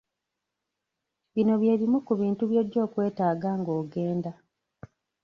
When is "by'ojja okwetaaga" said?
2.49-3.49